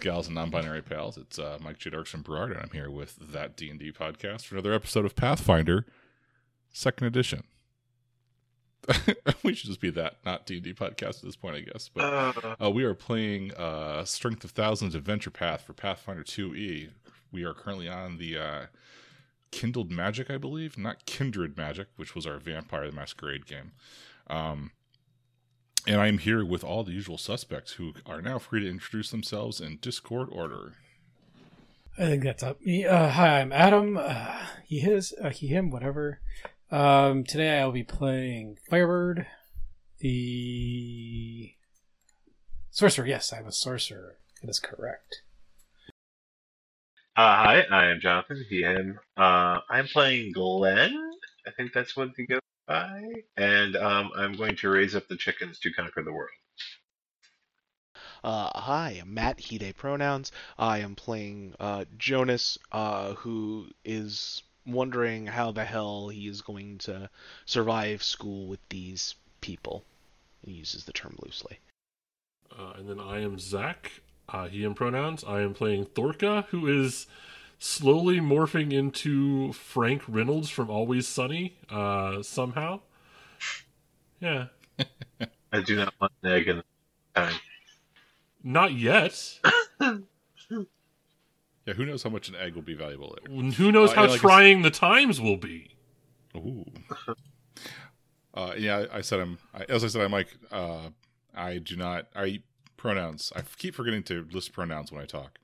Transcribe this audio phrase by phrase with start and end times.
[0.00, 1.16] gals, and non-binary pals.
[1.16, 1.90] It's uh, Mike J.
[1.90, 5.14] Darkson Berard, and I'm here with that D and D podcast for another episode of
[5.16, 5.86] Pathfinder,
[6.72, 7.44] second edition.
[9.44, 11.88] we should just be that, not D and D podcast at this point, I guess.
[11.88, 16.90] But Uh, uh, we are playing uh, Strength of Thousands Adventure Path for Pathfinder 2e.
[17.30, 18.66] We are currently on the uh,
[19.50, 23.72] Kindled Magic, I believe, not Kindred Magic, which was our Vampire the Masquerade game.
[24.28, 24.70] Um,
[25.86, 29.60] and I'm here with all the usual suspects who are now free to introduce themselves
[29.60, 30.74] in Discord order.
[31.98, 32.60] I think that's up.
[32.62, 32.86] Me.
[32.86, 33.98] Uh, hi, I'm Adam.
[33.98, 36.20] Uh, he, his, uh, he, him, whatever.
[36.70, 39.26] Um, today I'll be playing Firebird,
[39.98, 41.52] the
[42.70, 43.06] sorcerer.
[43.06, 44.16] Yes, I'm a sorcerer.
[44.40, 45.22] That is correct.
[47.16, 48.44] uh, hi, I am Jonathan.
[48.48, 48.98] He, him.
[49.16, 50.94] Uh, I'm playing Glenn.
[51.46, 52.40] I think that's what he goes
[52.70, 53.02] by.
[53.36, 56.30] And um, I'm going to raise up the chickens to conquer the world.
[58.22, 60.30] Uh, hi, I'm Matt, he, they pronouns.
[60.58, 66.78] I am playing uh, Jonas, uh, who is wondering how the hell he is going
[66.78, 67.10] to
[67.46, 69.84] survive school with these people.
[70.44, 71.58] He uses the term loosely.
[72.56, 73.90] Uh, and then I am Zach,
[74.28, 75.24] uh, he and pronouns.
[75.24, 77.06] I am playing Thorka, who is
[77.60, 82.80] slowly morphing into Frank Reynolds from Always Sunny, uh, somehow.
[84.18, 84.46] Yeah.
[85.52, 86.64] I do not want an egg in the
[87.14, 87.34] time.
[88.42, 89.38] Not yet.
[91.66, 93.52] Yeah, who knows how much an egg will be valuable later?
[93.52, 95.76] Who knows Uh, how yeah, like I trying the times will be?
[96.34, 96.64] Ooh.
[98.32, 99.38] Uh, yeah, I, I said I'm.
[99.54, 100.28] I, as I said, I'm like.
[100.50, 100.88] Uh,
[101.34, 102.06] I do not.
[102.16, 102.42] I
[102.76, 103.32] pronouns.
[103.36, 105.38] I keep forgetting to list pronouns when I talk.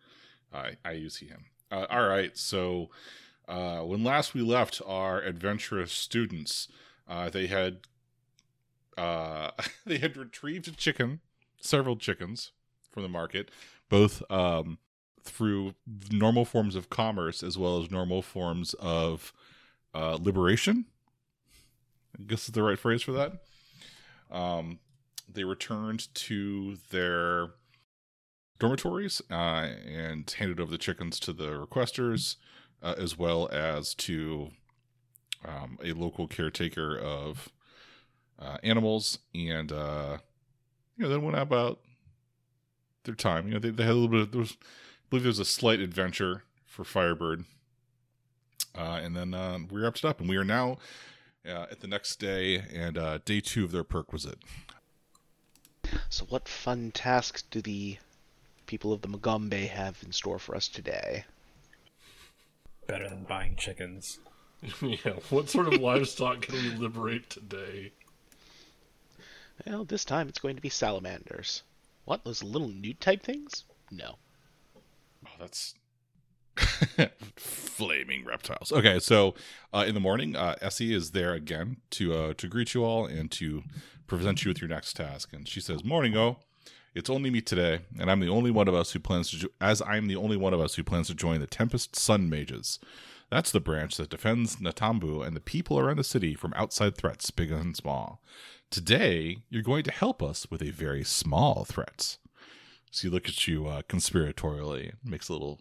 [0.53, 1.44] I I use he him.
[1.71, 2.37] Uh, all right.
[2.37, 2.91] So
[3.49, 6.69] uh, when last we left our adventurous students,
[7.09, 7.78] uh, they had
[8.97, 9.50] uh,
[9.87, 11.21] they had retrieved a chicken,
[11.60, 12.53] several chickens
[12.91, 13.50] from the market,
[13.88, 14.78] both um,
[15.22, 15.75] through
[16.10, 19.32] normal forms of commerce as well as normal forms of
[19.94, 20.87] uh, liberation.
[22.19, 23.32] I guess is the right phrase for that.
[24.31, 24.78] Um,
[25.28, 27.49] they returned to their
[28.59, 32.37] dormitories uh, and handed over the chickens to the requesters,
[32.83, 34.50] uh, as well as to
[35.44, 37.50] um, a local caretaker of
[38.39, 40.19] uh, animals, and uh,
[40.97, 41.81] you know, then went about
[43.05, 43.47] their time.
[43.47, 44.21] You know, they, they had a little bit.
[44.21, 47.44] Of, there was, I believe, there was a slight adventure for Firebird,
[48.77, 50.78] uh, and then uh, we wrapped it up, and we are now
[51.47, 54.38] uh, at the next day and day two of their perquisite.
[56.09, 57.99] So, what fun tasks do the
[58.66, 61.25] people of the Magaambya have in store for us today?
[62.87, 64.19] Better than buying chickens.
[64.81, 65.15] yeah.
[65.31, 67.93] What sort of livestock can we liberate today?
[69.66, 71.62] Well, this time it's going to be salamanders.
[72.05, 73.65] What, those little newt type things?
[73.91, 74.16] No.
[75.26, 75.75] Oh, that's
[77.37, 78.72] flaming reptiles.
[78.72, 79.34] Okay, so
[79.72, 83.06] uh, in the morning, uh, Essie is there again to uh, to greet you all
[83.06, 83.62] and to
[84.06, 85.32] present you with your next task.
[85.32, 86.38] And she says, "Morning, oh,
[86.97, 89.49] it's only me today, and I'm the only one of us who plans to, jo-
[89.61, 92.79] as I'm the only one of us who plans to join the Tempest Sun Mages.
[93.31, 97.31] That's the branch that defends Nantambu and the people around the city from outside threats,
[97.31, 98.23] big and small.
[98.71, 102.17] Today, you're going to help us with a very small threat."
[102.91, 105.61] So he looks at you uh, conspiratorially, makes a little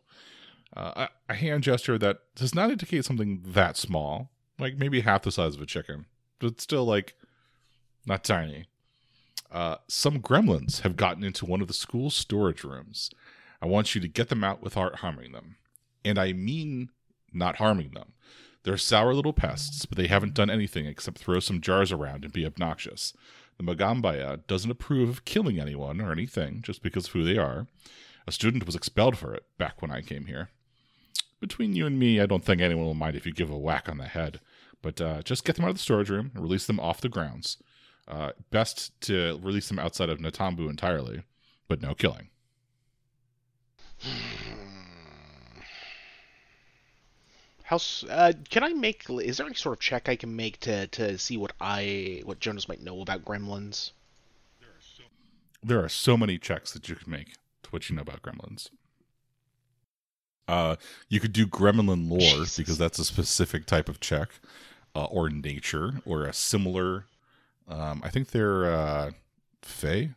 [0.75, 5.31] uh, a hand gesture that does not indicate something that small, like maybe half the
[5.33, 6.05] size of a chicken,
[6.39, 7.15] but still like
[8.05, 8.67] not tiny.
[9.51, 13.09] Uh, some gremlins have gotten into one of the school's storage rooms.
[13.61, 15.57] I want you to get them out without harming them.
[16.03, 16.89] And I mean
[17.31, 18.13] not harming them.
[18.63, 22.33] They're sour little pests, but they haven't done anything except throw some jars around and
[22.33, 23.13] be obnoxious.
[23.57, 27.67] The Magaambya doesn't approve of killing anyone or anything just because of who they are.
[28.27, 30.49] A student was expelled for it back when I came here.
[31.39, 33.87] Between you and me, I don't think anyone will mind if you give a whack
[33.87, 34.39] on the head.
[34.81, 37.09] But uh, just get them out of the storage room and release them off the
[37.09, 37.57] grounds.
[38.07, 41.23] Uh, best to release them outside of Nantambu entirely,
[41.67, 42.29] but no killing.
[47.63, 47.79] How
[48.11, 49.09] uh, can I make?
[49.09, 52.39] Is there any sort of check I can make to to see what I what
[52.39, 53.89] Jonas might know about gremlins?
[55.63, 58.69] There are so many checks that you can make to what you know about gremlins.
[60.47, 60.75] Uh,
[61.09, 62.57] you could do gremlin lore Jesus.
[62.57, 64.29] because that's a specific type of check,
[64.95, 67.05] uh, or nature, or a similar.
[67.67, 69.11] Um, I think they're uh,
[69.61, 70.11] fae,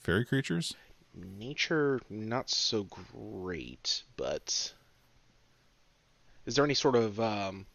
[0.00, 0.74] fairy creatures.
[1.14, 4.72] Nature, not so great, but
[6.46, 7.66] is there any sort of um,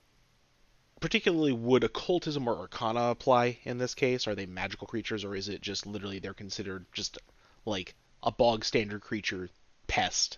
[0.99, 4.27] particularly would occultism or arcana apply in this case?
[4.27, 7.17] Are they magical creatures, or is it just literally they're considered just
[7.65, 9.49] like a bog standard creature
[9.87, 10.37] pest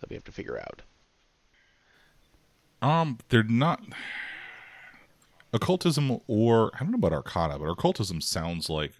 [0.00, 0.82] that we have to figure out.
[2.82, 3.82] Um, they're not
[5.54, 8.92] occultism or I don't know about Arcana, but occultism sounds like.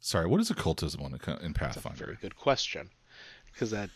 [0.00, 2.04] Sorry, what is occultism on a- in That's a Pathfinder?
[2.06, 2.90] very good question.
[3.52, 3.90] Because that,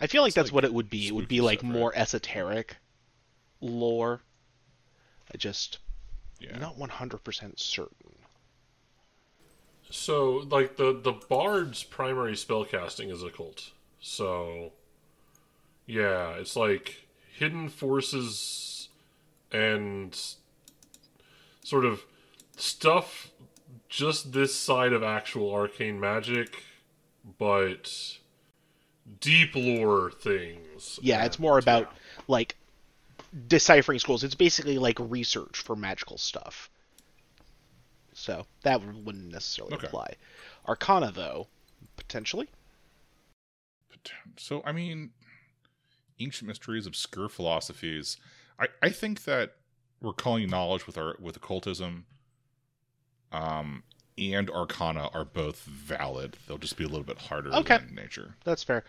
[0.00, 1.06] I feel like It's that's like what it would be.
[1.06, 1.78] It would be like stuff, right?
[1.78, 2.76] more esoteric
[3.60, 4.22] lore.
[5.32, 5.78] I just
[6.40, 6.58] Yeah.
[6.58, 8.16] not one hundred percent certain.
[9.90, 13.70] So, like the the bard's primary spellcasting is occult.
[14.00, 14.72] So,
[15.86, 17.06] yeah, it's like
[17.36, 18.88] hidden forces
[19.52, 20.18] and
[21.70, 22.04] sort of
[22.56, 23.30] stuff
[23.88, 26.64] just this side of actual arcane magic,
[27.38, 28.18] but
[29.20, 30.98] deep lore things.
[31.00, 32.22] Yeah, it's more about yeah.
[32.28, 32.56] like
[33.46, 34.24] deciphering scrolls.
[34.24, 36.68] It's basically like research for magical stuff.
[38.12, 39.86] So that wouldn't necessarily Okay.
[39.86, 40.14] apply.
[40.66, 41.46] Arcana, though,
[41.96, 42.48] potentially.
[44.36, 45.10] So, I mean,
[46.18, 48.16] ancient mysteries, obscure philosophies.
[48.58, 49.56] I, I think that
[50.00, 52.06] we're calling knowledge with our with occultism,
[53.32, 53.82] um,
[54.18, 56.36] and Arcana are both valid.
[56.46, 57.78] They'll just be a little bit harder Okay.
[57.88, 58.34] in nature.
[58.44, 58.84] That's fair.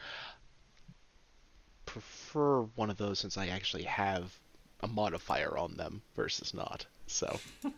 [1.85, 4.37] Prefer one of those since I actually have
[4.81, 6.85] a modifier on them versus not.
[7.07, 7.39] So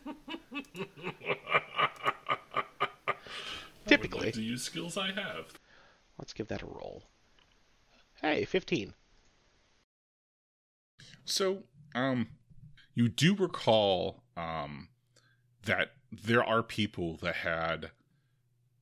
[3.87, 5.53] typically, like to use skills I have.
[6.19, 7.03] let's give that a roll.
[8.21, 8.93] Hey, fifteen.
[11.25, 11.63] So,
[11.95, 12.27] um,
[12.93, 14.89] you do recall um,
[15.65, 17.91] that there are people that had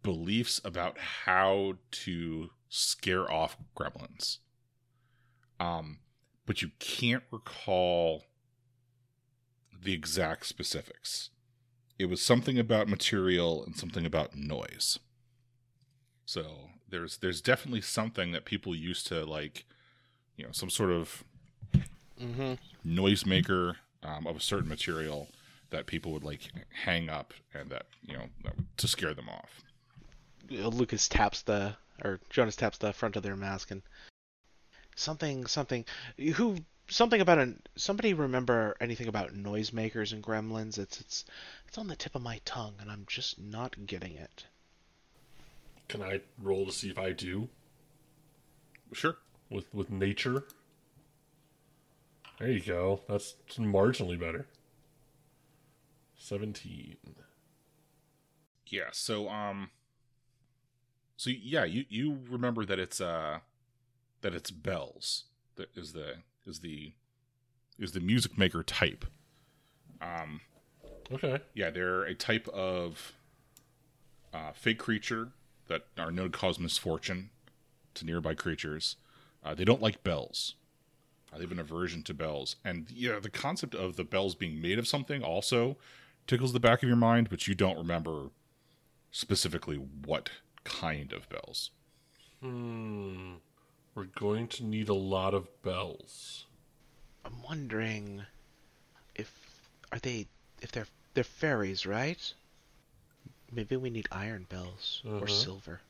[0.03, 4.37] beliefs about how to scare off gremlins.
[5.59, 5.99] Um,
[6.45, 8.25] but you can't recall
[9.79, 11.29] the exact specifics.
[11.99, 14.99] It was something about material and something about noise.
[16.25, 19.65] So there's there's definitely something that people used to like,
[20.35, 21.23] you know, some sort of
[22.21, 22.53] Mm-hmm.
[22.85, 25.27] noisemaker um, of a certain material
[25.69, 26.41] that people would like
[26.83, 29.61] hang up and that you know that would- to scare them off.
[30.49, 33.81] Lucas taps the or Jonas taps the front of their mask and
[34.95, 35.85] something something
[36.35, 36.57] who
[36.89, 41.25] something about an somebody remember anything about noisemakers and gremlins it's it's
[41.67, 44.45] it's on the tip of my tongue and I'm just not getting it.
[45.87, 47.47] Can I roll to see if I do
[48.93, 49.15] Sure.
[49.49, 50.43] with with nature?
[52.41, 53.01] There you go.
[53.07, 54.47] That's marginally better.
[56.17, 56.97] Seventeen.
[58.65, 58.89] Yeah.
[58.91, 59.69] So um.
[61.17, 63.39] So yeah, you you remember that it's uh
[64.21, 66.15] that it's bells that is the
[66.47, 66.93] is the
[67.77, 69.05] is the music maker type.
[70.01, 70.41] Um.
[71.13, 71.41] Okay.
[71.53, 73.13] Yeah, they're a type of
[74.33, 75.29] uh, fake creature
[75.67, 77.29] that are known to cause misfortune
[77.93, 78.95] to nearby creatures.
[79.43, 80.55] Uh, they don't like bells.
[81.33, 84.77] They have an aversion to bells, and yeah, the concept of the bells being made
[84.77, 85.77] of something also
[86.27, 88.31] tickles the back of your mind, but you don't remember
[89.11, 90.29] specifically what
[90.63, 91.71] kind of bells.
[92.41, 93.33] Hmm.
[93.95, 96.45] We're going to need a lot of bells.
[97.25, 98.23] I'm wondering
[99.15, 99.31] if
[99.91, 100.27] are they
[100.61, 102.33] if they're they're fairies, right?
[103.51, 105.27] Maybe we need iron bells or Uh-huh.
[105.27, 105.81] silver.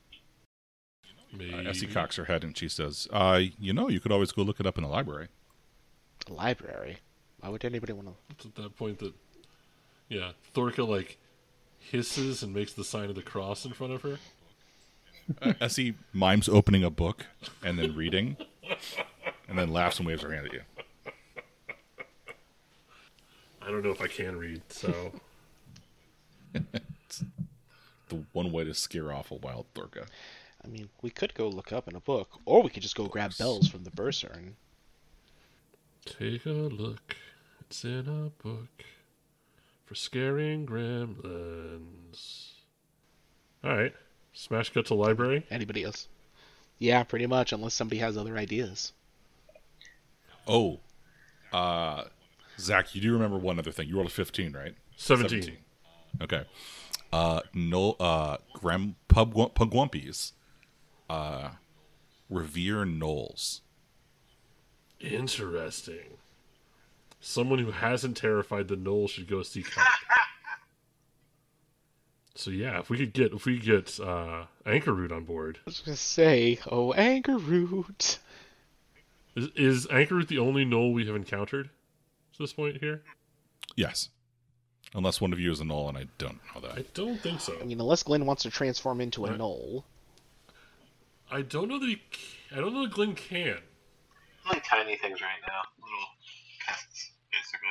[1.32, 1.54] Maybe.
[1.54, 4.42] Uh, Essie cocks her head and she says, uh, "You know, you could always go
[4.42, 5.28] look it up in the library."
[6.26, 6.98] The library.
[7.40, 8.14] Why would anybody want to?
[8.30, 9.14] It's at that point that,
[10.08, 11.18] yeah, Thorka like
[11.78, 14.18] hisses and makes the sign of the cross in front of her.
[15.40, 17.26] Uh, Essie mimes opening a book
[17.64, 18.36] and then reading,
[19.48, 20.62] and then laughs and waves her hand at you.
[23.60, 25.12] I don't know if I can read, so
[28.08, 30.06] The one way to scare off a wild Thorka.
[30.64, 33.06] I mean, we could go look up in a book, or we could just go
[33.06, 34.54] grab bells from the bursar and
[36.04, 37.16] take a look.
[37.60, 38.84] It's in a book
[39.84, 42.52] for scaring gremlins.
[43.64, 43.94] All right,
[44.32, 45.46] smash cut to library.
[45.50, 46.08] anybody else.
[46.78, 48.92] Yeah, pretty much, unless somebody has other ideas.
[50.48, 50.80] Oh,
[51.52, 52.04] uh,
[52.58, 53.88] Zach, you do remember one other thing.
[53.88, 54.74] You rolled a 15, right?
[54.96, 55.58] Seventeen.
[56.20, 56.44] Okay.
[57.12, 60.32] Uh, no, uh, Grem Pug Pugwumpies,
[61.10, 61.50] uh,
[62.30, 63.60] revere gnolls.
[65.00, 66.18] Interesting.
[67.20, 69.86] Someone who hasn't terrified the gnoll should go seek help.
[72.34, 75.58] so yeah, if we could get if we could get uh, Anchor Root on board,
[75.58, 78.18] I was gonna say, oh, anger root.
[79.36, 81.70] is, is Anchor Root the only gnoll we have encountered
[82.32, 83.02] to this point here?
[83.76, 84.08] Yes.
[84.94, 86.72] Unless one of you is a gnoll, and I don't know that.
[86.78, 87.54] I don't think so.
[87.60, 89.38] I mean, unless Glenn wants to transform into a Right.
[89.38, 89.84] gnoll.
[91.32, 92.00] I don't know that he.
[92.54, 93.56] I don't know if Glenn can.
[94.48, 96.06] Like tiny things right now, little
[96.60, 97.68] pests, basically.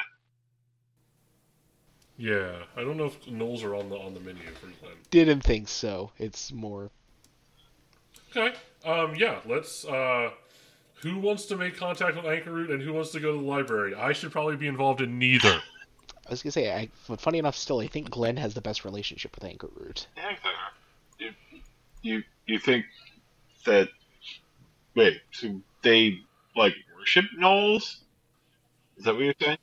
[2.18, 4.96] Yeah, I don't know if gnolls are on the on the menu for Glenn.
[5.12, 6.12] Didn't think so.
[6.18, 6.90] It's more.
[8.36, 8.56] Okay.
[8.84, 9.14] Um.
[9.16, 9.40] Yeah.
[9.46, 9.86] Let's.
[9.86, 10.32] Uh.
[11.04, 13.48] Who wants to make contact with Anchor Root and who wants to go to the
[13.48, 13.96] library?
[13.96, 15.60] I should probably be involved in neither.
[16.28, 18.86] I was gonna say, I, but funny enough, still, I think Glenn has the best
[18.86, 20.08] relationship with Anchor Root.
[20.16, 20.36] Yeah,
[21.20, 21.32] you
[22.04, 22.86] you you think
[23.66, 23.90] that?
[24.96, 26.20] Wait, so they
[26.56, 28.00] like worship gnolls?
[28.98, 29.58] Is that what you're saying?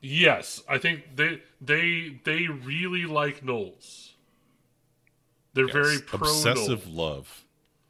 [0.00, 4.12] Yes, I think they they they really like gnolls.
[5.52, 5.72] They're Yes.
[5.74, 6.94] very pro obsessive gnoll.
[6.96, 7.44] love.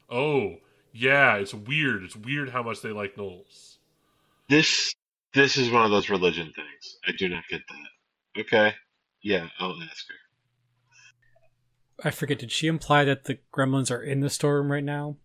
[0.09, 0.57] Oh,
[0.91, 2.03] yeah, it's weird.
[2.03, 3.77] It's weird how much they like gnolls.
[4.49, 4.93] This
[5.33, 6.97] this is one of those religion things.
[7.07, 8.41] I do not get that.
[8.41, 8.73] Okay,
[9.21, 10.15] yeah, I'll ask her.
[12.03, 12.39] I forget.
[12.39, 15.17] Did she imply that the gremlins are in the storeroom right now?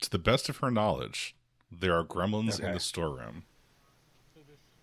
[0.00, 1.34] To the best of her knowledge,
[1.70, 3.44] there are gremlins in the storeroom.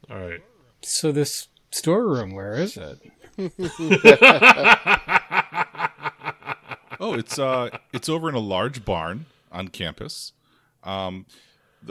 [0.10, 0.44] All right.
[0.82, 3.00] So this storeroom, where is it?
[7.00, 10.32] Oh, it's uh, it's over in a large barn on campus.
[10.84, 11.26] Um,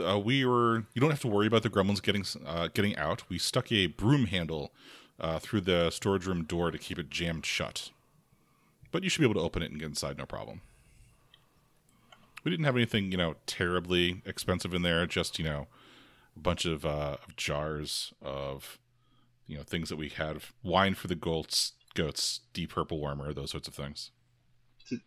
[0.03, 0.85] uh, we were.
[0.93, 3.23] You don't have to worry about the gremlins getting uh, getting out.
[3.29, 4.71] We stuck a broom handle
[5.19, 7.91] uh, through the storage room door to keep it jammed shut.
[8.95, 10.61] But you should be able to open it and get inside, no problem.
[12.45, 15.05] We didn't have anything, you know, terribly expensive in there.
[15.05, 15.67] Just you know,
[16.33, 18.79] a bunch of, uh, of jars of,
[19.47, 20.37] you know, things that we had.
[20.63, 24.11] Wine for the goats, goats, deep purple warmer, those sorts of things.
[24.89, 25.01] Did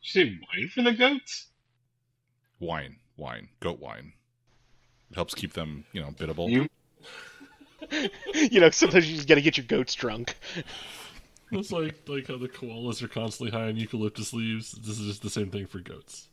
[0.00, 1.48] you say wine for the goats?
[2.60, 4.14] wine, wine, goat wine.
[5.10, 6.48] It helps keep them, you know, biddable.
[6.48, 6.66] You
[8.32, 10.34] you know, sometimes you just gotta get your goats drunk.
[11.50, 14.72] It's like like how the koalas are constantly high on eucalyptus leaves.
[14.72, 16.28] This is just the same thing for goats.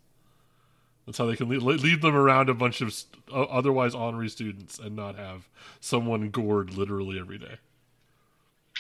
[1.06, 4.78] That's how they can lead, lead them around a bunch of st- otherwise honorary students
[4.80, 5.50] and not have
[5.80, 7.56] someone gored literally every day.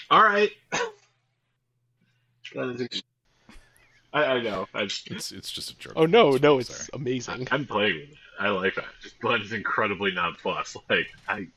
[0.09, 0.51] all right?
[2.55, 2.81] that is.
[2.81, 3.01] Ex-
[4.13, 4.67] I, I know.
[4.73, 5.93] I, It's it's just a joke.
[5.95, 6.89] Oh no, no, it's sorry.
[6.93, 7.47] amazing.
[7.51, 8.17] I'm playing with it.
[8.39, 8.85] I like that.
[9.01, 10.75] Just Glenn is incredibly nonplussed.
[10.89, 11.47] Like I,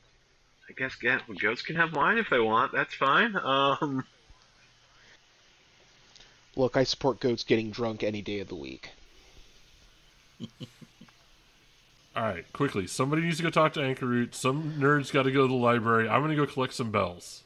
[0.69, 2.71] I guess yeah, goats can have wine if they want.
[2.71, 3.35] That's fine.
[3.35, 4.05] Um,
[6.55, 8.91] Look, I support goats getting drunk any day of the week.
[12.15, 12.87] All right, quickly.
[12.87, 14.35] Somebody needs to go talk to Anchor Root.
[14.35, 16.07] Some nerds got to go to the library.
[16.07, 17.43] I'm gonna go collect some bells,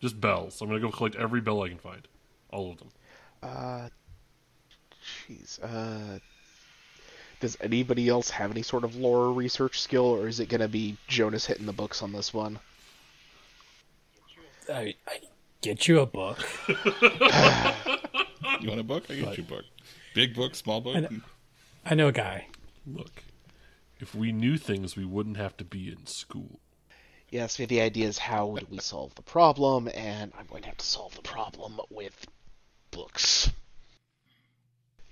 [0.00, 0.60] just bells.
[0.60, 2.06] I'm gonna go collect every bell I can find,
[2.50, 2.90] all of them.
[3.42, 3.88] Uh,
[5.28, 5.58] jeez.
[5.60, 6.20] Uh,
[7.40, 10.96] does anybody else have any sort of lore research skill, or is it gonna be
[11.08, 12.60] Jonas hitting the books on this one?
[14.72, 15.18] I, I
[15.62, 16.38] get you a book.
[18.60, 19.04] You want a book?
[19.10, 19.64] I get you a book.
[20.14, 20.96] Big book, small book.
[20.96, 21.08] I know.
[21.84, 22.46] I know a guy.
[22.86, 23.22] Look,
[23.98, 26.60] if we knew things, we wouldn't have to be in school.
[27.30, 30.76] Yes, the idea is how do we solve the problem, and I'm going to have
[30.76, 32.26] to solve the problem with
[32.90, 33.50] books.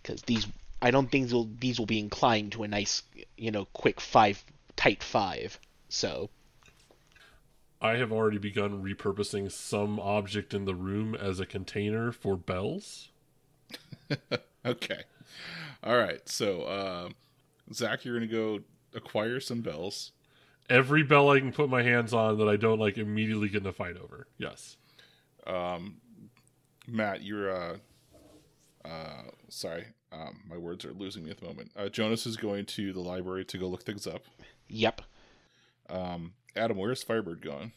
[0.02, 0.46] Because these,
[0.82, 3.02] I don't think will, these will be inclined to a nice,
[3.36, 4.44] you know, quick five,
[4.76, 5.58] tight five.
[5.88, 6.28] So,
[7.80, 13.09] I have already begun repurposing some object in the room as a container for bells.
[14.66, 15.00] Okay.
[15.82, 16.28] All right.
[16.28, 17.08] So, uh,
[17.72, 18.60] Zach, you're gonna go
[18.94, 20.12] acquire some bells.
[20.68, 23.66] Every bell I can put my hands on that I don't like immediately get in
[23.66, 24.26] a fight over.
[24.38, 24.76] Yes.
[25.46, 25.96] Um,
[26.86, 27.76] Matt, you're uh,
[28.84, 29.86] uh, sorry.
[30.12, 31.70] Um, my words are losing me at the moment.
[31.76, 34.24] Uh, Jonas is going to the library to go look things up.
[34.68, 35.00] yep.
[35.88, 37.72] Um, Adam, where's Firebird going?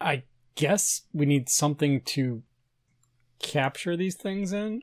[0.00, 0.22] I
[0.54, 2.42] guess we need something to
[3.40, 4.82] capture these things in.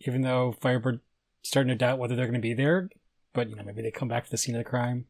[0.00, 1.00] Even though Firebird
[1.42, 2.90] starting to doubt whether they're going to be there,
[3.32, 5.06] but you know maybe they come back to the scene of the crime.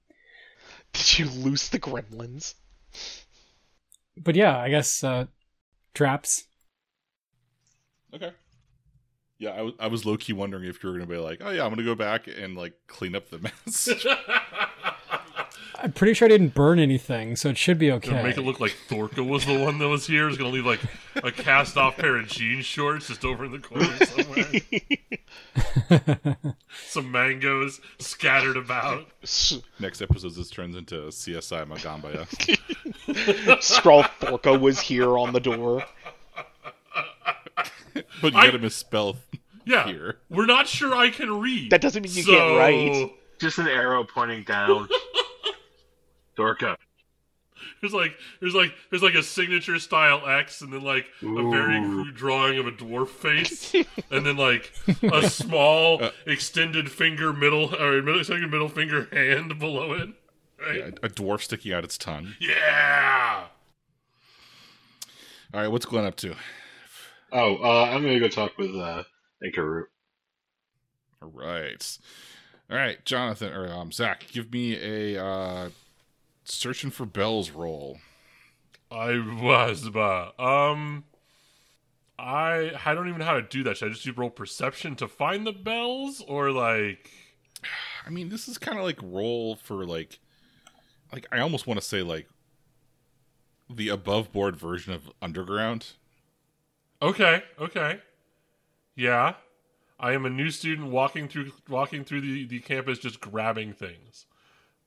[0.92, 2.54] Did you lose the gremlins?
[4.16, 5.26] But yeah, I guess uh,
[5.94, 6.44] traps.
[8.14, 8.30] Okay.
[9.38, 11.50] Yeah, I was I was low key wondering if you were gonna be like, oh
[11.50, 13.88] yeah, I'm gonna go back and like clean up the mess.
[15.76, 18.08] I'm pretty sure I didn't burn anything, so it should be okay.
[18.08, 18.28] Gonna okay.
[18.28, 20.28] make it look like Thorka was the one that was here.
[20.28, 20.80] It's gonna leave like
[21.16, 26.54] a cast off pair of jean shorts just over in the corner somewhere.
[26.86, 29.06] Some mangoes scattered about.
[29.80, 32.26] Next episode, this turns into CSI Magaambya.
[33.60, 35.84] Skrull Thorka was here on the door.
[38.22, 39.16] but you I- gotta misspell
[39.64, 40.18] Yeah, here.
[40.30, 41.70] we're not sure I can read.
[41.70, 42.32] That doesn't mean you so...
[42.32, 43.12] can't write.
[43.40, 44.88] just an arrow pointing down.
[46.36, 46.76] Dorka.
[47.80, 51.80] There's like there's like there's like a signature style X, and then like a very
[51.80, 53.74] crude drawing of a dwarf face,
[54.10, 54.72] and then like
[55.02, 60.08] a small extended finger middle or middle second middle finger hand below it.
[60.60, 60.78] Right?
[60.78, 62.34] Yeah, a dwarf sticking out its tongue.
[62.40, 63.44] Yeah.
[65.52, 66.34] All right, what's Glenn up to?
[67.32, 69.04] Oh, uh, I'm gonna go talk with uh,
[69.44, 69.84] Inkaru.
[71.22, 71.98] All right,
[72.70, 75.70] all right, Jonathan or um, Zach, give me a uh,
[76.44, 77.98] searching for bells roll.
[78.90, 81.04] I was, but um,
[82.18, 83.76] I I don't even know how to do that.
[83.76, 87.10] Should I just do roll perception to find the bells, or like?
[88.06, 90.18] I mean, this is kind of like roll for like,
[91.12, 92.28] like I almost want to say like
[93.68, 95.92] the above board version of underground.
[97.02, 98.00] Okay, okay,
[98.94, 99.34] yeah.
[99.98, 104.26] I am a new student walking through walking through the the campus, just grabbing things.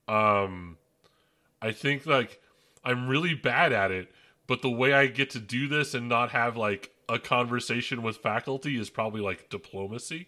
[0.08, 0.78] Um,
[1.62, 2.42] I think like
[2.84, 4.12] I'm really bad at it,
[4.48, 8.18] but the way I get to do this and not have like a conversation with
[8.18, 10.28] faculty is probably like diplomacy.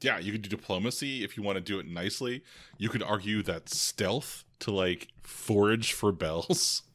[0.00, 2.42] Yeah, you could do diplomacy if you want to do it nicely.
[2.76, 6.82] You could argue that stealth to like forage for bells.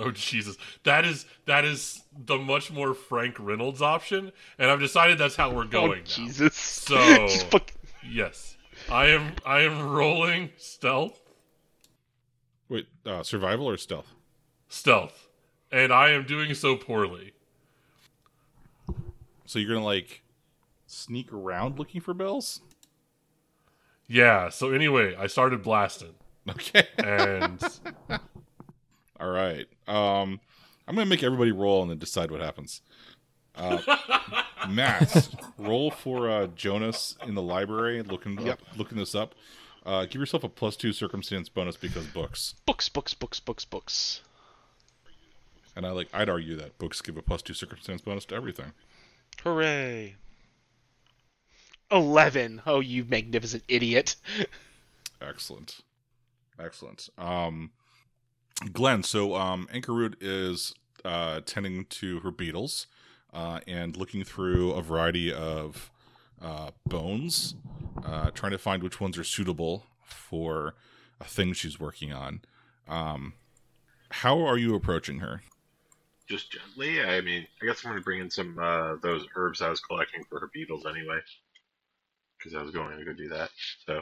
[0.00, 5.18] Oh Jesus, that is that is the much more Frank Reynolds option, and I've decided
[5.18, 5.90] that's how we're oh, going.
[5.90, 6.02] oh, now.
[6.04, 6.54] Jesus.
[6.54, 7.72] So- Just
[8.08, 8.56] Yes,
[8.90, 9.32] I am.
[9.44, 11.20] I am rolling stealth,
[12.68, 14.14] Wait, uh, survival or stealth?
[14.68, 15.28] stealth,
[15.72, 17.32] and I am doing so poorly.
[19.46, 20.22] So you're gonna like
[20.86, 22.60] sneak around looking for bells?
[24.06, 24.48] Yeah.
[24.50, 26.14] So anyway, I started blasting,
[26.48, 26.86] Okay.
[26.98, 27.60] and
[29.20, 29.66] All right.
[29.86, 30.40] Um,
[30.86, 32.82] I'm gonna make everybody roll and then decide what happens.
[33.56, 33.80] Uh,
[34.68, 38.02] Matt, roll for uh, Jonas in the library.
[38.02, 38.60] Looking Yep.
[38.60, 39.34] up, looking this up.
[39.86, 42.54] Uh, give yourself a plus two circumstance bonus because books.
[42.66, 44.20] books, books, books, books, books.
[45.76, 46.08] And I like.
[46.12, 48.72] I'd argue that books give a plus two circumstance bonus to everything.
[49.42, 50.16] Hooray.
[51.90, 52.62] 11.
[52.66, 54.16] Oh, you magnificent idiot.
[55.22, 55.80] Excellent.
[56.58, 57.08] Excellent.
[57.16, 57.70] Um,
[58.72, 62.86] Glenn, so um, Anchorroot is uh, tending to her beetles
[63.32, 65.90] uh, and looking through a variety of
[66.42, 67.54] uh, bones,
[68.04, 70.74] uh, trying to find which ones are suitable for
[71.20, 72.40] a thing she's working on.
[72.86, 73.34] Um,
[74.10, 75.42] how are you approaching her?
[76.28, 77.02] Just gently.
[77.02, 80.24] I mean, I guess I'm gonna bring in some uh, those herbs I was collecting
[80.24, 81.18] for her beetles anyway,
[82.38, 83.50] because I was going to go do that.
[83.86, 84.00] So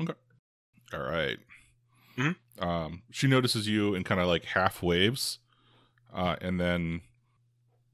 [0.00, 0.14] Okay.
[0.92, 1.38] All right.
[2.16, 2.36] Mhm.
[2.58, 5.38] Um, she notices you in kind of like half waves,
[6.12, 7.02] uh, and then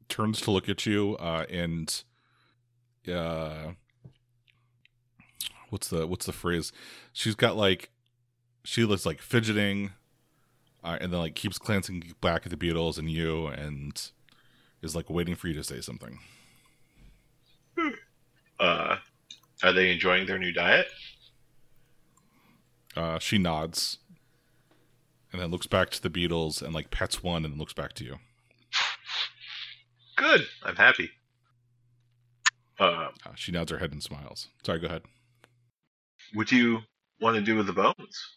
[0.09, 1.17] turns to look at you.
[1.19, 2.05] Uh, and
[3.09, 3.73] uh,
[5.71, 6.73] what's the what's the phrase?
[7.13, 7.91] She's got like
[8.65, 9.93] she looks like fidgeting,
[10.83, 14.11] uh, and then like keeps glancing back at the beetles and you, and
[14.83, 16.19] is like waiting for you to say something.
[18.61, 18.97] uh,
[19.63, 20.87] are they enjoying their new diet?
[22.97, 23.99] Uh, she nods,
[25.33, 28.05] and then looks back to the beetles and like pets one, and looks back to
[28.05, 28.17] you.
[30.17, 30.47] Good.
[30.63, 31.11] I'm happy.
[32.79, 34.49] Uh, Uh, she nods her head and smiles.
[34.65, 35.03] Sorry, go ahead.
[36.33, 36.81] what do you
[37.21, 38.29] want to do with the bones?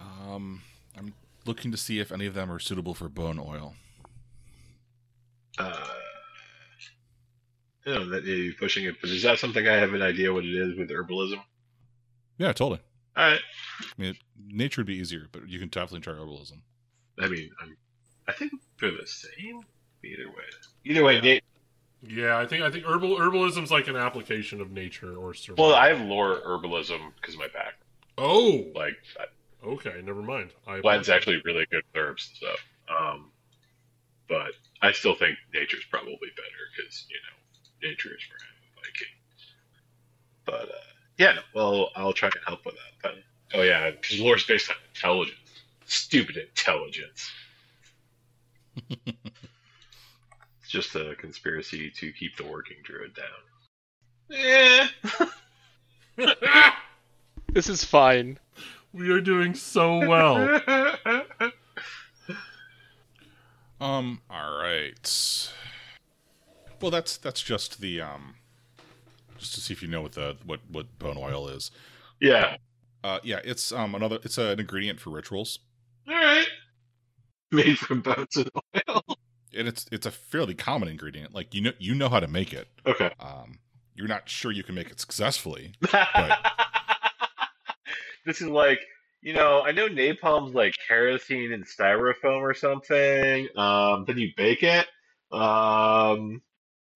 [0.00, 0.62] Um,
[0.96, 1.14] I'm
[1.46, 3.74] looking to see if any of them are suitable for bone oil.
[5.58, 5.86] Uh,
[7.86, 10.44] I know that you're pushing it, but is that something I have an idea what
[10.44, 11.40] it is with herbalism?
[12.38, 12.80] Yeah, totally.
[13.16, 13.40] All right.
[13.80, 14.16] I mean,
[14.48, 16.60] nature would be easier, but you can definitely try herbalism.
[17.18, 17.76] I mean, I'm,
[18.28, 19.60] I think they're the same.
[20.04, 20.44] Either way.
[20.84, 21.40] Either way, Yeah.
[22.02, 22.16] Nate.
[22.16, 25.70] yeah, I think I think herbal herbalism's like an application of nature or survival.
[25.70, 27.74] Well, I have lore herbalism because of my back.
[28.18, 28.96] oh Like,
[29.64, 30.50] okay, never mind.
[30.66, 32.60] I Glenn's actually really good with herbs and stuff.
[32.88, 33.30] Um,
[34.28, 39.08] but I still think nature's probably better because you know nature is for a Viking.
[40.44, 40.80] But uh,
[41.18, 43.22] yeah, well, I'll try and help with that then.
[43.54, 45.36] Oh yeah, because lore's based on intelligence.
[45.86, 47.30] Stupid intelligence.
[50.72, 53.26] it's just a conspiracy to keep the working druid down.
[54.30, 54.86] Yeah.
[57.52, 58.38] This is fine.
[58.92, 60.60] we are doing so well.
[63.80, 65.50] Um, all right.
[66.82, 68.34] Well, that's that's just the um,
[69.38, 71.70] just to see if you know what the what what bone oil is.
[72.20, 72.56] yeah.
[73.02, 75.60] Uh, yeah, it's um another it's an ingredient for rituals,
[76.06, 76.46] All right.
[77.50, 78.50] Made from bones and
[78.86, 79.02] oil.
[79.56, 81.34] And it's it's a fairly common ingredient.
[81.34, 82.68] Like you know you know how to make it.
[82.86, 83.10] Okay.
[83.20, 83.58] Um,
[83.94, 85.74] you're not sure you can make it successfully.
[88.24, 88.80] this is like,
[89.20, 93.48] you know, I know napalm's like kerosene and styrofoam or something.
[93.56, 94.86] Um, then you bake it.
[95.32, 96.40] Um,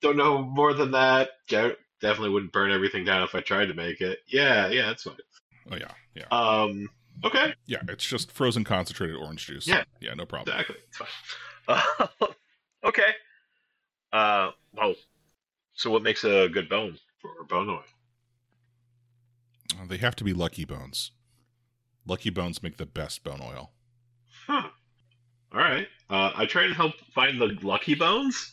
[0.01, 1.31] don't know more than that.
[1.49, 4.21] De- definitely wouldn't burn everything down if I tried to make it.
[4.27, 5.17] Yeah, yeah, that's fine.
[5.71, 6.89] Oh yeah, yeah, Um,
[7.25, 7.81] okay, yeah.
[7.89, 9.67] It's just frozen concentrated orange juice.
[9.67, 9.85] Yeah.
[10.01, 10.55] yeah, no problem.
[10.55, 10.77] exactly.
[10.89, 11.09] It's fine.
[12.21, 12.27] Uh,
[12.85, 13.11] okay.
[14.13, 14.95] Uh, well,
[15.75, 17.83] so what makes a good bone for bone oil?
[19.81, 21.11] Uh, They have to be lucky bones.
[22.07, 23.71] Lucky bones make the best bone oil.
[24.47, 24.69] Huh.
[25.53, 25.89] All right.
[26.11, 28.53] Uh, I try to help find the lucky bones.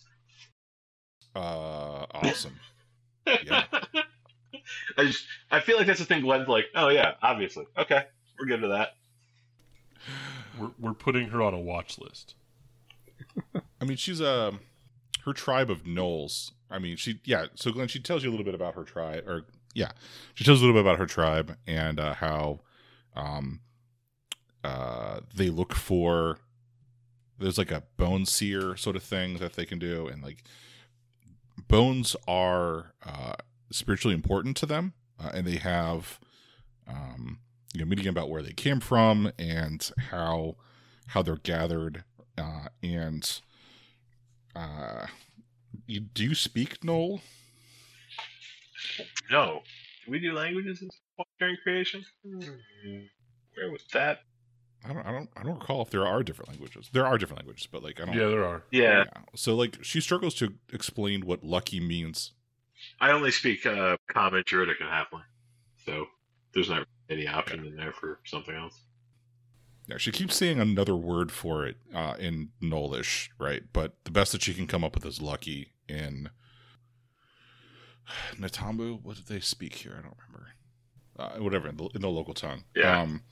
[1.36, 2.60] Uh, awesome.
[3.26, 3.66] Yeah.
[4.98, 7.66] I just I feel like that's the thing Glenn's like, oh yeah, obviously.
[7.78, 8.04] Okay.
[8.40, 8.96] We're good to that.
[10.60, 12.36] We're we're putting her on a watch list.
[13.82, 14.54] I mean, she's a
[15.26, 16.52] her tribe of gnolls.
[16.70, 17.48] I mean, she yeah.
[17.56, 19.92] So Glenn, she tells you a little bit about her tribe, or yeah,
[20.34, 22.62] she tells a little bit about her tribe and uh, how
[23.16, 23.60] um
[24.64, 26.38] uh they look for.
[27.40, 30.44] There's like a bone seer sort of thing that they can do, and like
[31.68, 33.34] bones are uh,
[33.72, 36.20] spiritually important to them, uh, and they have
[36.88, 37.40] um,
[37.74, 40.56] you know meeting about where they came from and how
[41.08, 42.04] how they're gathered,
[42.38, 43.42] uh, and
[44.56, 45.08] uh,
[45.88, 47.22] you do you speak Gnoll?
[49.30, 49.62] No.
[50.06, 50.84] Do we do languages
[51.40, 52.04] during creation?
[52.24, 54.22] Where was that?
[54.84, 56.90] I don't, I don't, I don't recall if there are different languages.
[56.92, 58.16] There are different languages, but like I don't.
[58.16, 58.64] Yeah, there are.
[58.72, 59.04] Yeah.
[59.36, 62.32] So like she struggles to explain what lucky means.
[63.00, 65.24] I only speak uh, common, druidic, and halfling.
[65.86, 66.08] So
[66.54, 68.80] there's not any option in there for something else.
[69.92, 73.64] Yeah, she keeps saying another word for it uh, in Gnollish, right?
[73.74, 76.30] But the best that she can come up with is lucky in
[78.38, 79.04] Nantambu.
[79.04, 79.98] What did they speak here?
[80.00, 80.48] I don't remember.
[81.20, 82.64] Uh, whatever in the, in the local tongue.
[82.74, 83.02] Yeah.
[83.02, 83.24] Um,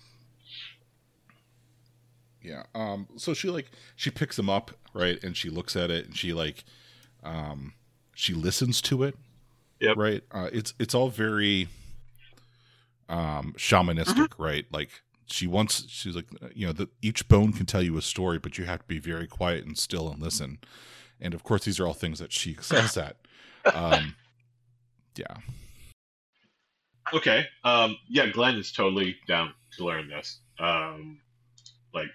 [2.41, 2.63] yeah.
[2.76, 3.08] Um.
[3.15, 6.34] So she like she picks them up, right, and she looks at it, and she
[6.34, 6.65] like,
[7.24, 7.74] um,
[8.13, 9.15] she listens to it.
[9.80, 9.95] Yep.
[9.95, 10.24] Right.
[10.30, 11.69] Uh, it's it's all very,
[13.08, 14.65] um, shamanistic, right?
[14.74, 14.89] Like
[15.32, 18.58] she wants she's like you know that each bone can tell you a story but
[18.58, 20.58] you have to be very quiet and still and listen
[21.22, 23.15] and of course these are all things that she excels at
[23.74, 24.15] um
[25.15, 25.36] yeah
[27.13, 27.46] Okay.
[27.63, 30.39] Um, yeah, Glenn is totally down to learn this.
[30.60, 31.20] Um,
[31.94, 32.10] like,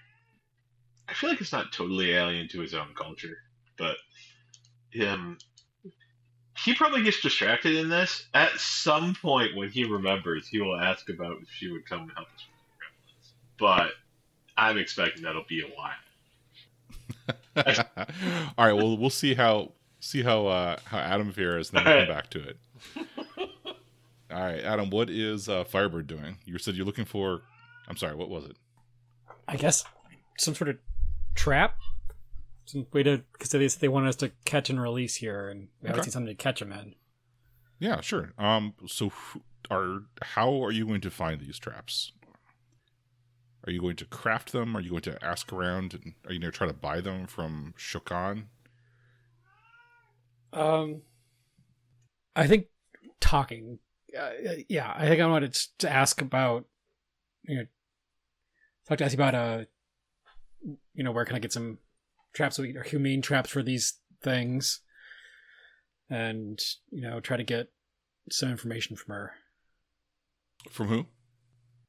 [1.07, 3.37] I feel like it's not totally alien to his own culture,
[3.77, 3.97] but
[5.01, 5.37] um,
[6.63, 8.27] he probably gets distracted in this.
[8.33, 12.11] At some point, when he remembers, he will ask about if she would come and
[12.15, 12.45] help us.
[13.59, 13.91] But
[14.57, 15.91] I'm expecting that'll be a while.
[18.57, 22.05] all right well we'll see how see how uh how adam fares and then we'll
[22.05, 22.57] come back to it
[23.67, 23.75] all
[24.41, 27.41] right adam what is uh firebird doing you said you're looking for
[27.87, 28.57] i'm sorry what was it
[29.47, 29.83] I guess
[30.37, 30.77] some sort of
[31.35, 31.77] trap,
[32.65, 35.87] some way to because they they want us to catch and release here, and we
[35.89, 35.99] Okay.
[35.99, 36.95] obviously something to catch them in.
[37.79, 39.41] yeah sure um so who-
[39.71, 42.11] are how are you going to find these traps
[43.65, 44.77] are you going to craft them?
[44.77, 47.25] Are you going to ask around and are you going to try to buy them
[47.25, 48.45] from shokan?
[50.53, 51.01] Um,
[52.35, 52.67] I think
[53.19, 53.79] talking.
[54.17, 54.29] Uh,
[54.69, 56.65] yeah, I think I wanted to ask about
[57.43, 57.65] you know
[58.87, 59.65] talk to Essie about uh
[60.93, 61.79] you know where can I get some
[62.33, 64.79] traps or humane traps for these things,
[66.09, 66.59] and
[66.91, 67.73] you know try to get
[68.31, 69.31] some information from her.
[70.71, 71.07] From who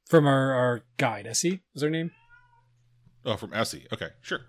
[0.09, 2.11] from our our guide Essie is her name.
[3.25, 4.41] oh from essie okay sure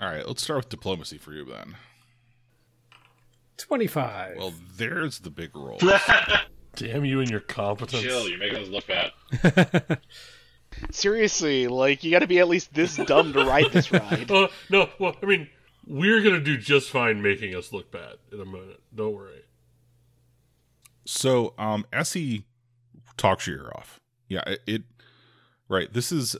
[0.00, 1.76] all right let's start with diplomacy for you then
[3.56, 4.36] Twenty five.
[4.36, 5.78] well there's the big roll
[6.76, 8.02] Damn you and your competence.
[8.02, 9.98] Chill, you're making us look bad.
[10.90, 14.30] Seriously, like you got to be at least this dumb to ride this ride.
[14.30, 15.48] Uh, no, well, I mean,
[15.86, 18.82] we're gonna do just fine making us look bad in a minute.
[18.94, 19.44] Don't worry.
[21.06, 22.44] So, um, Essie
[23.16, 23.98] talks your ear off.
[24.28, 24.82] Yeah, it, it,
[25.68, 25.92] right.
[25.92, 26.36] This is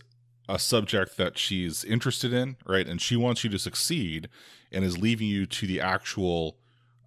[0.48, 2.86] a subject that she's interested in, right?
[2.86, 4.28] And she wants you to succeed
[4.70, 6.58] and is leaving you to the actual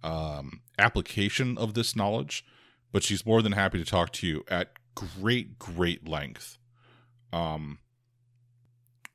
[0.02, 2.44] um, application of this knowledge.
[2.92, 6.58] But she's more than happy to talk to you at great, great length
[7.32, 7.78] um,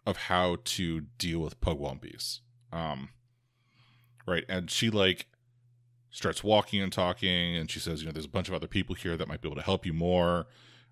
[0.06, 2.40] of how to deal with pugwumpies.
[2.72, 3.10] Um,
[4.26, 4.46] right.
[4.48, 5.28] And she, like,
[6.16, 8.96] starts walking and talking and she says you know there's a bunch of other people
[8.96, 10.48] here that might be able to help you more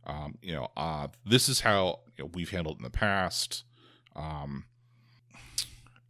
[0.06, 3.64] um, you know uh, this is how you know, we've handled in the past.
[4.16, 4.66] Um,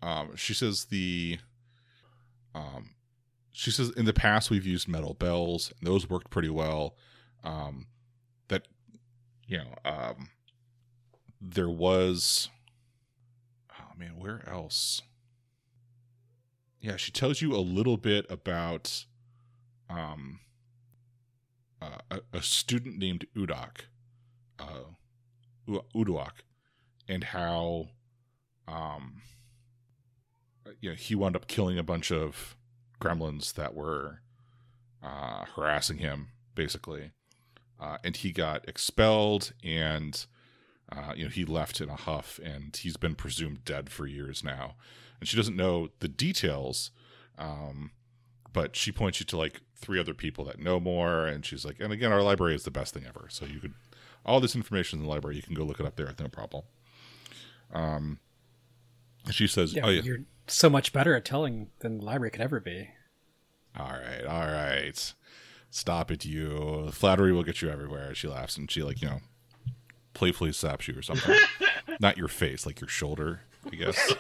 [0.02, 1.40] um, she says the
[2.54, 2.92] um,
[3.54, 5.72] she says in the past we've used metal bells.
[5.80, 6.96] And those worked pretty well.
[7.44, 7.88] Um,
[8.48, 8.68] that
[9.48, 10.30] you know um,
[11.40, 12.50] there was
[13.80, 15.02] oh man where else?
[16.82, 19.06] Yeah she tells you a little bit about
[19.90, 20.40] um
[21.84, 23.86] uh, a, a student named udak
[24.60, 24.92] uh
[25.96, 26.44] uduak
[27.08, 27.88] and how
[28.68, 29.22] um
[30.82, 32.56] you know he wound up killing a bunch of
[33.02, 34.22] gremlins that were
[35.02, 37.12] uh harassing him basically.
[37.80, 40.26] Uh, and he got expelled and
[40.92, 44.44] uh, you know he left in a huff and he's been presumed dead for years
[44.44, 44.76] now.
[45.20, 46.92] And she doesn't know the details
[47.38, 47.92] um,
[48.54, 51.76] but she points you to like three other people that know more and she's like
[51.80, 53.74] and again our library is the best thing ever so you could
[54.26, 56.64] all this information in the library you can go look it up there no problem.
[57.74, 58.20] Um
[59.32, 60.02] she says Yeah, oh yeah.
[60.02, 62.90] you're so much better at telling than the library could ever be.
[63.78, 65.14] all right all right.
[65.70, 66.90] Stop it you.
[66.92, 69.20] Flattery will get you everywhere she laughs and she like you know
[70.14, 71.36] playfully slaps you or something.
[72.00, 73.42] Not your face like your shoulder
[73.72, 74.14] i guess.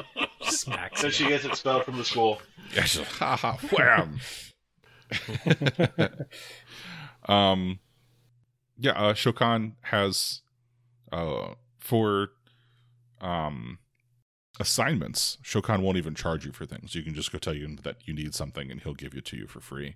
[0.42, 1.00] Smacks.
[1.00, 2.40] So she gets expelled from the school.
[2.74, 4.20] yeah she's like, ha ha wham
[7.26, 7.78] um
[8.78, 10.40] yeah uh shokan has
[11.12, 12.30] uh for
[13.20, 13.78] um
[14.58, 15.38] assignments.
[15.42, 16.94] Shokan won't even charge you for things.
[16.94, 19.36] You can just go tell you that you need something and he'll give it to
[19.36, 19.94] you for free.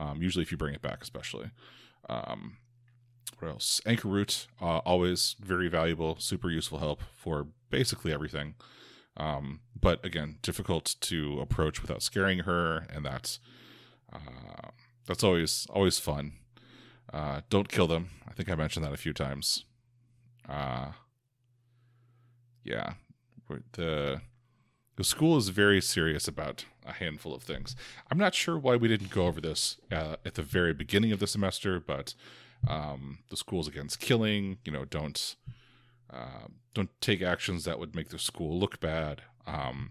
[0.00, 1.50] Um usually if you bring it back especially.
[2.08, 2.58] Um
[3.40, 3.80] what else?
[3.84, 8.54] Anchor root uh, always very valuable super useful help for basically everything.
[9.16, 13.38] Um but again difficult to approach without scaring her and that's
[15.06, 16.32] that's always always fun.
[17.12, 18.10] Uh don't kill them.
[18.26, 19.64] I think i mentioned that a few times.
[20.48, 20.92] Uh
[22.62, 22.94] yeah.
[23.72, 24.22] The
[24.96, 27.74] the school is very serious about a handful of things.
[28.10, 31.18] I'm not sure why we didn't go over this uh, at the very beginning of
[31.18, 32.14] the semester but
[32.66, 35.36] um the school's against killing you know don't
[36.12, 39.90] uh, don't take actions that would make the school look bad um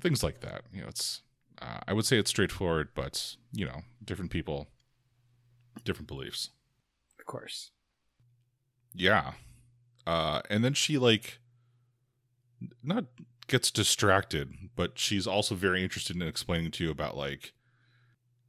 [0.00, 0.62] things like that.
[0.72, 1.22] You know it's
[1.60, 4.68] uh, i would say it's straightforward but you know different people
[5.84, 6.50] different beliefs.
[7.18, 7.70] Of course.
[8.94, 9.32] yeah.
[10.06, 11.38] Uh and then she like
[12.82, 13.04] not
[13.46, 17.52] gets distracted but she's also very interested in explaining to you about like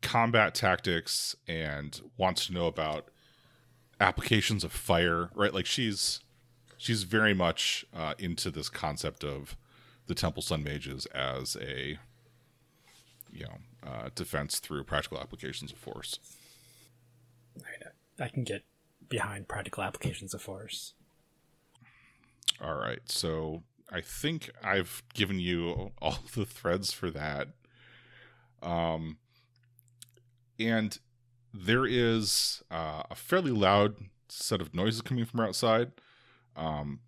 [0.02, 3.10] combat tactics and wants to know about
[4.00, 5.54] applications of fire right?
[5.54, 6.22] Like she's
[6.78, 9.58] she's very much uh into this concept of
[10.08, 12.00] the Tempest Sun mages as a
[13.32, 16.20] you know uh defense through practical applications of force
[18.20, 18.64] I can get
[19.08, 20.94] behind practical applications of force.
[22.62, 23.00] All right.
[23.06, 27.50] So I think I've given you all the threads for that.
[28.62, 29.18] Um,
[30.60, 31.00] and
[31.54, 33.96] there is uh, a fairly loud
[34.28, 35.94] set of noises coming from outside.
[36.56, 37.00] Um,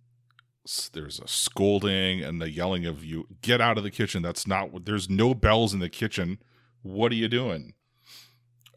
[0.93, 4.21] there's a scolding and the yelling of you get out of the kitchen.
[4.21, 4.85] That's not what.
[4.85, 6.39] There's no bells in the kitchen.
[6.83, 7.73] What are you doing?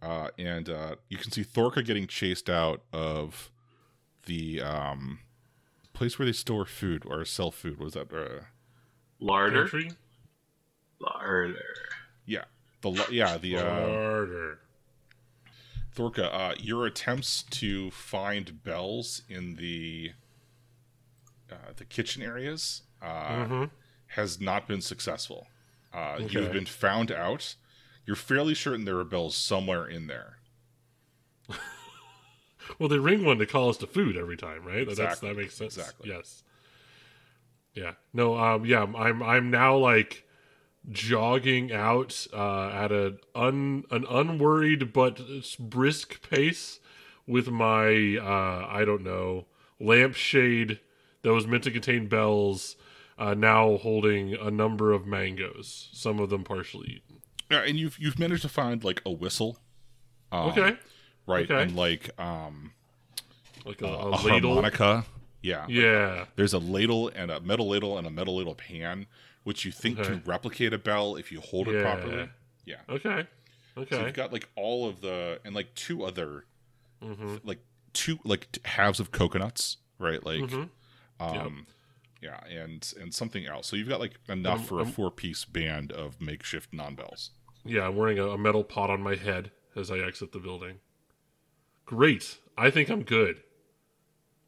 [0.00, 3.50] Uh, and uh, you can see Thorka getting chased out of
[4.26, 5.20] the um,
[5.92, 7.78] place where they store food or sell food.
[7.78, 8.44] Was that uh,
[9.20, 9.62] Larder.
[9.62, 9.92] Pantry?
[11.00, 11.56] Larder.
[12.24, 12.44] yeah
[12.80, 14.58] the lo- yeah the uh, Harder.
[15.94, 20.12] Thorka, uh, your attempts to find bells in the
[21.54, 23.70] uh, the kitchen areas uh, Mhm.
[24.08, 25.46] has not been successful.
[25.92, 26.40] Uh, Okay.
[26.40, 27.54] You've been found out.
[28.06, 30.38] You're fairly certain there are bells somewhere in there.
[32.78, 34.86] Well, they ring one to call us to food every time, right?
[34.86, 35.28] That's, Exactly.
[35.28, 35.76] that makes sense.
[35.76, 36.08] Exactly.
[36.08, 36.42] Yes.
[37.74, 37.92] Yeah.
[38.14, 38.38] No.
[38.38, 38.64] Um.
[38.64, 38.84] Yeah.
[38.96, 39.22] I'm.
[39.22, 40.26] I'm now like
[40.90, 45.20] jogging out uh, at a un an unworried but
[45.58, 46.80] brisk pace
[47.26, 49.46] with my uh I don't know
[49.78, 50.80] lampshade
[51.24, 52.76] that was meant to contain bells.
[53.18, 57.20] Uh, now holding a number of mangoes, some of them partially eaten.
[57.50, 59.58] Yeah, and you've you've managed to find like a whistle.
[60.32, 60.76] Um, Okay.
[61.26, 61.62] Right, okay.
[61.62, 62.72] and like um,
[63.64, 65.04] Like a, a, a harmonica.
[65.42, 65.64] Yeah.
[65.68, 66.24] Yeah.
[66.36, 69.06] There's a ladle and a metal ladle and a metal ladle pan,
[69.44, 70.08] which you think Okay.
[70.08, 72.28] can replicate a bell if you hold it properly.
[72.66, 72.76] Yeah.
[72.88, 73.26] Okay.
[73.76, 74.04] So Okay.
[74.06, 76.46] you've got like all of the and like two other
[77.02, 77.36] mm-hmm.
[77.44, 77.60] like
[77.92, 80.24] two like halves of coconuts, right?
[80.24, 80.68] Like Mhm.
[81.20, 81.66] Um
[82.22, 83.66] yeah, and and something else.
[83.66, 86.94] So you've got like enough Um, for a um, four piece band of makeshift non
[86.94, 87.30] bells.
[87.64, 90.78] Yeah, I'm wearing a, a metal pot on my head as I exit the building.
[91.86, 92.38] Great.
[92.56, 93.42] I think I'm good.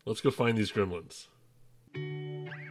[0.04, 1.26] Let's go find these gremlins.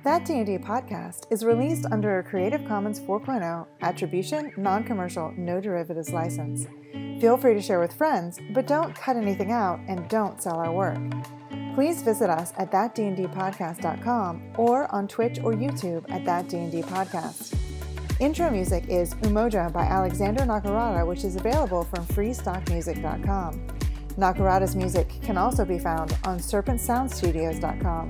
[0.04, 6.68] That D&D podcast is released under a Creative Commons 4.0 attribution, non-commercial, no derivatives license.
[7.20, 10.72] Feel free to share with friends, but don't cut anything out and don't sell our
[10.72, 10.98] work.
[11.76, 17.54] Please visit us at thatdndpodcast.com or on Twitch or YouTube at thatdndpodcast.
[18.22, 23.68] Intro music is Umoja by Alexander Nakarada, which is available from freestockmusic.com.
[24.18, 28.10] Nakarada's music can also be found on serpentsoundstudios.com.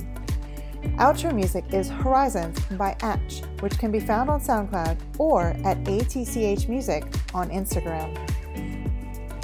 [0.99, 6.69] Outro music is Horizons by Atch, which can be found on SoundCloud or at ATCH
[6.69, 8.15] Music on Instagram.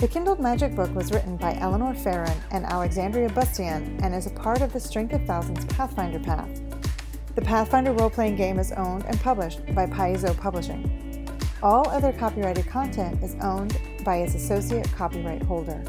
[0.01, 4.31] The Kindled Magic book was written by Eleanor Ferron and Alexandria Bustion and is a
[4.31, 6.59] part of the Strength of Thousands Pathfinder Path.
[7.35, 11.29] The Pathfinder role playing game is owned and published by Paizo Publishing.
[11.61, 15.83] All other copyrighted content is owned by its associate copyright holder.